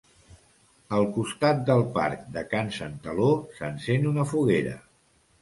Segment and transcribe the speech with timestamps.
[0.99, 3.29] Al costat del Parc de Can Santaló
[3.61, 4.77] s'encén una foguera.